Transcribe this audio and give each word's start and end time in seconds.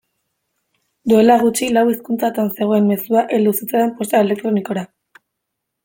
Duela 1.11 1.35
gutxi 1.43 1.67
lau 1.75 1.83
hizkuntzatan 1.91 2.51
zegoen 2.57 2.89
mezua 2.93 3.25
heldu 3.37 3.57
zitzaidan 3.61 3.97
posta 4.01 4.27
elektronikora. 4.27 4.89